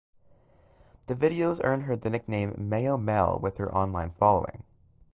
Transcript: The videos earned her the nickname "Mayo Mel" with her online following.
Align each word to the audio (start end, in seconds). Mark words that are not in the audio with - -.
The 1.05 1.13
videos 1.15 1.61
earned 1.63 1.83
her 1.83 1.95
the 1.95 2.09
nickname 2.09 2.55
"Mayo 2.57 2.97
Mel" 2.97 3.39
with 3.39 3.57
her 3.57 3.71
online 3.71 4.09
following. 4.17 4.63